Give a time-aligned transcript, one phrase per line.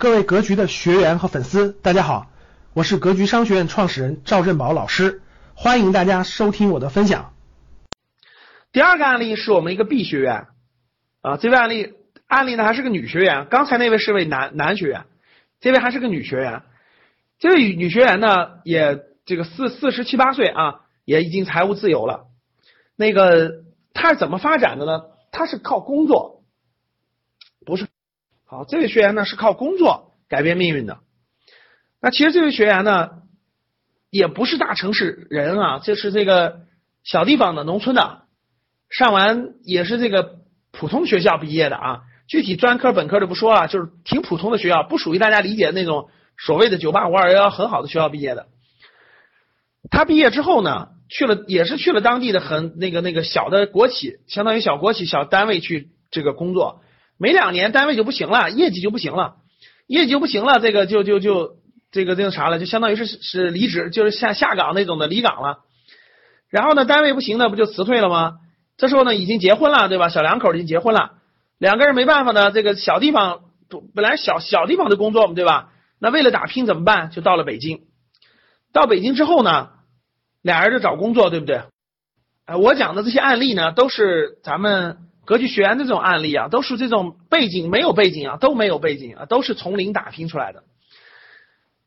[0.00, 2.30] 各位格局的学员和粉丝，大家好，
[2.72, 5.22] 我是格局商学院创始人赵振宝老师，
[5.56, 7.32] 欢迎大家收听我的分享。
[8.70, 10.46] 第二个案例是我们一个 B 学员
[11.20, 11.94] 啊，这位案例
[12.28, 15.06] 案例呢还是个女学员，刚才那位是位男男学员，
[15.58, 16.62] 这位还是个女学员，
[17.40, 22.28] 这位女学员呢也这个四四十七八岁啊，也已经财务自由了。
[22.94, 25.02] 那个她是怎么发展的呢？
[25.32, 26.37] 她是靠工作，
[28.50, 31.00] 好，这位学员呢是靠工作改变命运的。
[32.00, 33.10] 那其实这位学员呢
[34.08, 36.60] 也不是大城市人啊，这是这个
[37.04, 38.22] 小地方的农村的，
[38.88, 40.36] 上完也是这个
[40.72, 42.00] 普通学校毕业的啊。
[42.26, 48.46] 具体专科本科就不说了，就是挺普通的学校，不属于大家理解的那种所谓的九八五二幺幺很好的学校毕业的。
[49.90, 56.80] 他毕业之后呢，去了也是去了当地的很那个那个小的国企，相当于小国企小单位去这个工作。
[57.18, 59.38] 没两年，单位就不行了，业绩就不行了，
[59.88, 61.56] 业绩就不行了，这个就就就
[61.90, 65.58] 这个这个啥了，就相当于是是离职，就是下下岗那种的离岗了。
[66.48, 68.36] 然后呢，单位不行呢，不就辞退了吗？
[68.76, 70.08] 这时候呢，已经结婚了，对吧？
[70.08, 71.14] 小两口已经结婚了，
[71.58, 73.40] 两个人没办法呢，这个小地方
[73.96, 75.72] 本来小小地方的工作嘛，对吧？
[75.98, 77.10] 那为了打拼怎么办？
[77.10, 77.80] 就到了北京。
[78.72, 79.70] 到北京之后呢，
[80.40, 81.62] 俩人就找工作，对不对？
[82.46, 84.98] 哎，我讲的这些案例呢，都是咱们。
[85.28, 90.62] 格局学员的这种案例啊，都是这种背景没有背景啊，都没有背景啊，都是从零打拼出来的。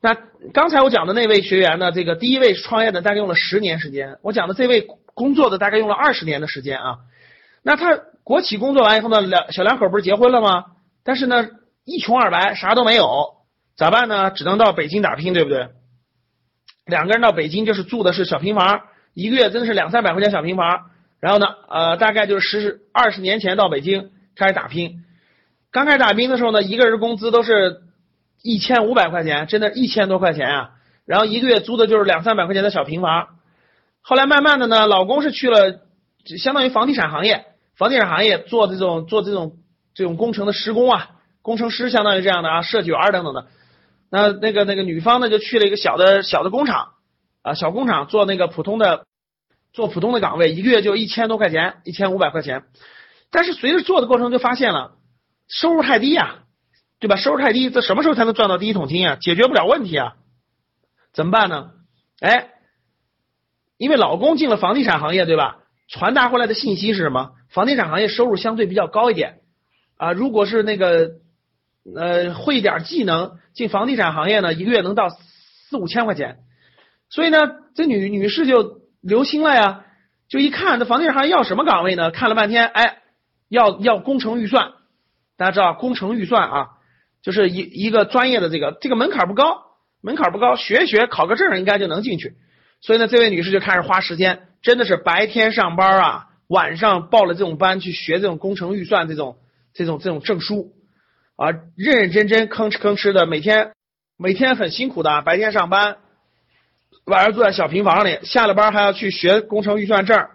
[0.00, 0.16] 那
[0.54, 6.96] 刚才我讲的那位学员呢，这个第一位创业的大概用了十年时间，我讲的这位工作的大概用了二十年的时间啊。
[7.62, 10.64] 那他国企工作完以后呢，两小两口不是结婚了吗？
[11.04, 11.46] 但是呢，
[11.84, 13.34] 一穷二白，啥都没有，
[13.76, 14.30] 咋办呢？
[14.30, 15.68] 只能到北京打拼，对不对？
[16.86, 18.80] 两个人到北京就是住的是小平房，
[19.12, 20.86] 一个月真的是两三百块钱小平房。
[21.20, 25.02] 然后呢，呃，大概就是十二十年前到北京开始打拼。
[25.72, 27.80] 刚开始打拼的时候呢，一个人工资都是
[28.42, 30.70] 一千五百块钱，真的一千多块钱啊。
[31.06, 33.28] 然后一个月租的就是两三百块钱的小平房。
[34.02, 35.80] 后来慢慢的呢，老公是去了，
[36.38, 39.56] 相当于房地产行业，房地产行业做这种做这种
[39.94, 41.10] 这种工程的施工啊，
[41.42, 43.46] 工程师相当于这样的啊，设计员等等的。
[44.10, 46.90] 那那个那个女方呢，就去了一个小的小的工厂
[47.42, 49.04] 啊，小工厂做那个普通的。
[49.76, 52.62] 做普通的岗位，一个月就一千多块钱，一千五百块钱。
[53.30, 54.96] 但是随着做的过程，就发现了
[55.48, 56.44] 收入太低呀，
[56.98, 57.16] 对吧？
[57.16, 59.16] 收入太低，这什么时候才能赚到第一桶金啊？
[59.16, 60.14] 解决不了问题啊，
[61.12, 61.72] 怎么办呢？
[62.20, 62.52] 哎，
[63.76, 65.58] 因为老公进了房地产行业，对吧？
[65.88, 67.32] 传达回来的信息是什么？
[67.50, 69.40] 房地产行业收入相对比较高一点
[69.98, 70.12] 啊。
[70.12, 71.10] 如果是那个
[71.94, 76.38] 呃会一点技能，进房地产行业呢，一个月能到四五千块钱。
[77.10, 77.38] 所以呢，
[77.74, 78.85] 这女女士就。
[79.06, 79.84] 留心了呀，
[80.28, 82.10] 就一看这房地产行业要什么岗位呢？
[82.10, 82.98] 看了半天，哎，
[83.48, 84.72] 要要工程预算，
[85.36, 86.68] 大家知道工程预算啊，
[87.22, 89.62] 就是一一个专业的这个这个门槛不高，
[90.02, 92.34] 门槛不高，学一学考个证应该就能进去。
[92.80, 99.36] 所以呢，这位女士就开始花时间，真的是白天上班啊，晚上报了这种班去学这种工程预算这种
[99.72, 100.72] 这种这种证书
[101.36, 103.72] 啊，认认真真吭哧吭哧的，每天
[104.18, 105.98] 每天很辛苦的，白天上班。
[107.06, 110.26] 晚上住在小平房里，下了班还要去学工程预算证，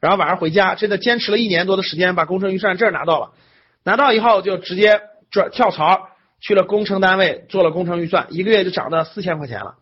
[0.00, 3.32] 然后晚上回家，真的坚持了一年多的时间，把工程预算证拿到了。
[3.84, 6.08] 拿到以后就直接转跳槽
[6.40, 9.74] 去了工程单位做了工程预算，一个月就涨到四千块钱了，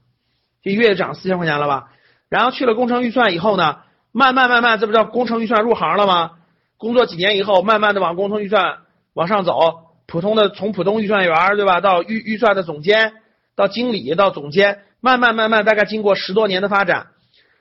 [0.64, 1.90] 一个月涨四千块钱了吧？
[2.28, 3.78] 然后去了工程预算以后呢，
[4.10, 6.32] 慢慢慢慢，这不叫工程预算入行了吗？
[6.76, 8.78] 工作几年以后，慢慢的往工程预算
[9.14, 9.60] 往上走，
[10.08, 13.12] 普通的从普通预算员对吧，到预预算的总监，
[13.54, 14.80] 到经理，到总监。
[15.04, 17.08] 慢慢慢慢，大概经过十多年的发展，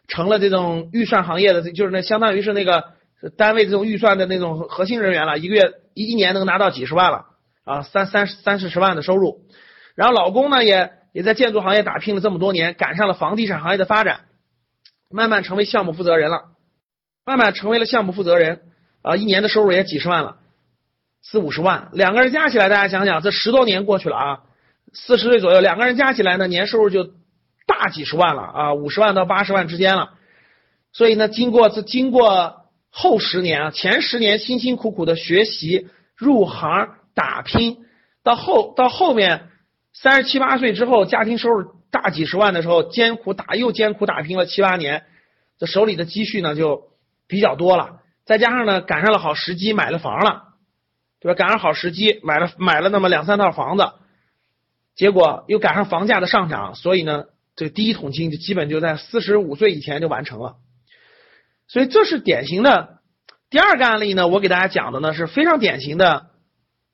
[0.08, 2.84] 成了这种预算行业的，就是那相当于是那个
[3.36, 7.26] 单位这种预算的那种核心人员了，一个月一一年能拿到几十万了
[7.66, 9.42] 啊，三三三四十万的收入。
[9.96, 14.22] 然后老公呢，也也在建筑行业打拼了这么多年，赶上了房地产行业的发展，
[15.10, 16.44] 慢慢成为项目负责人了，
[17.26, 18.62] 慢慢成为了项目负责人
[19.02, 20.38] 啊，一年的收入也几十万了，
[21.24, 24.40] 四五十万，两个人加起来，大家想想，这十多年过去了啊，
[24.94, 27.10] 四十岁左右，两个人加起来呢，年收入就。
[27.66, 30.14] 大几十万了啊，五十万到八十万之间了。
[30.94, 35.88] 所以呢，经过这经过后十年啊，前十年辛辛苦苦的学习、
[36.18, 37.86] 入行、打拼，
[38.24, 39.48] 到后到后面
[39.94, 45.06] 三十七八岁之后，家庭收入大几十万的时候，艰苦打又艰苦打拼了七八年，
[45.58, 46.90] 这手里的积蓄呢就
[47.28, 48.02] 比较多了。
[48.26, 50.44] 再加上呢，赶上了好时机，买了房了，
[51.22, 51.38] 对吧？
[51.38, 53.92] 赶上好时机，买了买了那么两三套房子，
[54.94, 57.26] 结果又赶上房价的上涨，所以呢。
[57.62, 60.56] 这第一桶金就基本就在四十五岁以前就完成了，
[61.68, 63.02] 所以这是典型的
[63.52, 64.28] 第二个案例呢。
[64.28, 66.32] 我给大家讲的呢是非常典型的，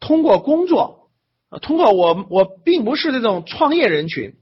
[0.01, 1.09] 通过工作
[1.49, 4.35] 呃，通过我我并不是这种创业人群，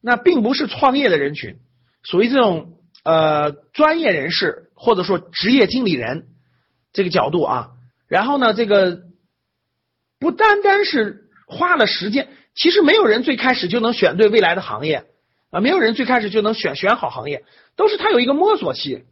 [0.00, 1.58] 那并不是创业的人群，
[2.02, 6.28] 属于这种呃专业人士或者说职业经理人
[6.94, 7.72] 这个角度啊。
[8.08, 9.02] 然后呢，这个
[10.18, 15.08] 不单单是花了时间，其实没有人最开始就能选对未来的行业
[15.50, 17.44] 啊，没有人最开始就能选选好行业，
[17.76, 19.04] 都是他有一个摸索期。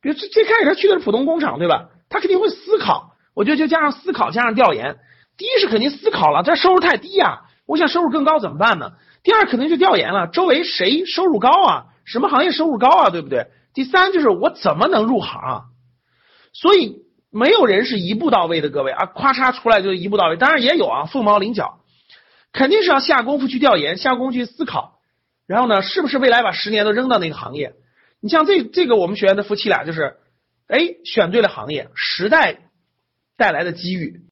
[0.00, 1.88] 比如最最开始他去的是普通工厂，对吧？
[2.08, 4.96] 他肯定会思考，我觉得就加上思考，加上调研。
[5.36, 8.92] 第一是肯定思考了，这收入太低呀，我想收入更高怎么办呢？
[9.22, 11.86] 第二肯定就调研了，周围谁收入高啊？
[12.04, 13.10] 什么行业收入高啊？
[13.10, 13.48] 对不对？
[13.74, 15.64] 第三就是我怎么能入行？
[16.52, 20.36] 所以没有人是一步到位的，各位啊，咔嚓出来就一步到位。
[20.36, 21.80] 当然也有啊，凤毛麟角，
[22.52, 24.95] 肯定是要下功夫去调研，下功夫去思考，
[25.46, 27.74] 然后呢，是不是未来把十年都扔到那个行业？
[28.20, 30.16] 你像这这个我们学员的夫妻俩就是，
[30.66, 32.58] 哎，选对了行业，时代
[33.36, 34.22] 带来的机遇。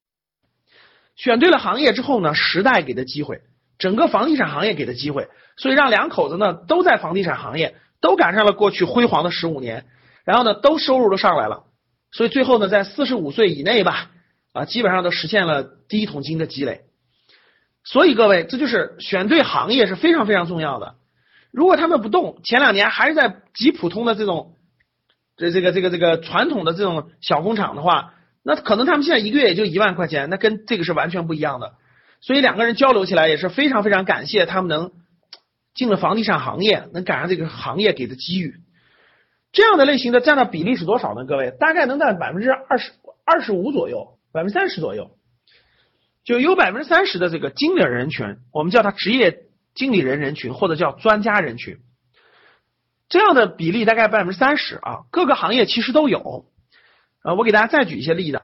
[1.14, 3.42] 选对了行业之后呢，时代给的机会，
[3.78, 9.86] 整个房地产行业给的机会，所以让两口子呢都在房地产行业，都赶上了过去辉煌的十五年，
[10.24, 11.66] 然后呢都收入都上来了，
[12.10, 14.10] 所以最后呢在四十五岁以内吧，
[14.52, 16.80] 啊基本上都实现了第一桶金的积累。
[17.84, 20.96] 所以各位，这就是选对行业是非常非常重要的。
[21.54, 24.56] 如果他们不动，前两年还是在极普通的这种
[25.36, 28.14] 这这个这个这个传统的这种小工厂的话。
[28.42, 31.74] 那可能他们现在一个月也就一万块钱，那跟这个是完全不一样的。
[32.20, 34.92] 所以两个人交流起来也是非常非常感谢他们能
[35.74, 38.56] 进了房地产行业，能赶上这个行业给的机遇。
[39.52, 41.24] 这样的类型的占到比例是多少呢？
[41.24, 42.92] 各位，大概能占百分之二十
[43.24, 45.12] 二十五左右，百分之三十左右，
[46.24, 51.78] 就有百分之三十的这个经理人群，我们叫他职业经理人人群或者叫专家人群。
[53.08, 56.46] 这样的比例大概百分之三十啊，各个行业其实都有。
[57.22, 58.42] 呃，我给大家再举一些例子，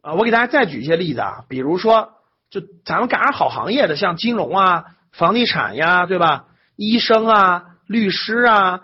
[0.00, 2.14] 啊，我给大家再举一些例子啊，比如说，
[2.50, 6.46] 就咱们赶上好行业的，像金融啊、房地产呀，对吧？
[6.76, 8.80] 医生啊、律师啊，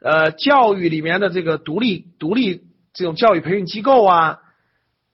[0.00, 4.38] 呃，教育里面的这个独立独立这种教育培训机构啊，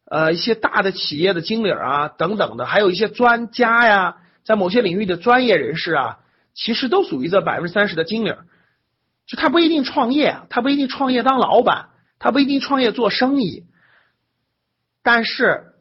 [0.06, 6.18] 呃，一些大的企业的经理啊等等的，还有一些专家呀，在某些领域的专业人士啊，
[6.54, 8.34] 其实都属于这百分之三十的经理，
[9.26, 11.90] 就他不一定创业，他不一定创业当老板。
[12.16, 13.66] 他不一定创业做生意，
[15.02, 15.74] 但是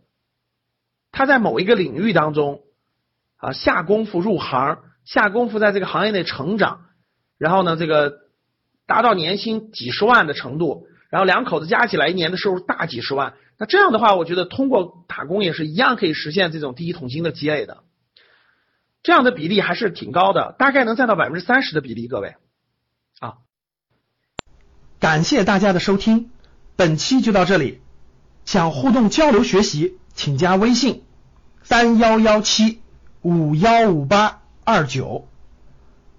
[1.10, 2.63] 他在某一个领域当中
[3.38, 6.88] 啊下功夫入行，下功夫在这个行业内成长，
[7.38, 8.13] 然后呢，这个
[8.88, 17.83] 达到年薪几十万的程度，然后两口子加起来一年的收入大几十万，那这样的话，我觉得通过打工也是一样可以实现这种第一桶金的积累的，
[19.03, 22.35] 这样的比例还是挺高的，大概能占到百分之三十的比例，各位
[23.19, 23.35] 啊，
[25.00, 26.31] 感谢大家的收听。
[26.77, 27.81] 本期就到这里，
[28.45, 31.03] 想互动交流学习，请加微信
[31.63, 32.81] 三幺幺七
[33.21, 35.27] 五幺五八二九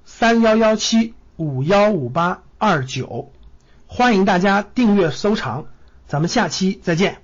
[0.04, 3.32] 三幺幺七五幺五八二九，
[3.86, 5.66] 欢迎大家订阅收藏，
[6.06, 7.23] 咱们下期再见。